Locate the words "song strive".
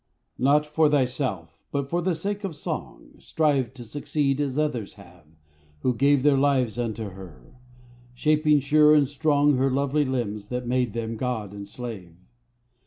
2.55-3.71